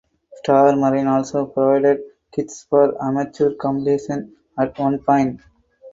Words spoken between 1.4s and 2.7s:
provided kits